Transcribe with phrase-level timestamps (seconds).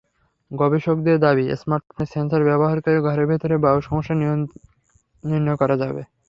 [0.51, 4.15] গবেষকেদের দাবি, স্মার্টফোনের সেন্সর ব্যবহার করে ঘরের ভেতর বায়ু-সমস্যা
[5.23, 6.01] নির্ণয় করা যাবে।